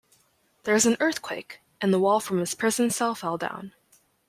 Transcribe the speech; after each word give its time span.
There 0.63 0.73
was 0.73 0.87
an 0.87 0.97
earthquake 0.99 1.61
and 1.79 1.93
the 1.93 1.99
wall 1.99 2.19
from 2.19 2.39
his 2.39 2.55
prison 2.55 2.89
cell 2.89 3.13
fell 3.13 3.37
down. 3.37 3.75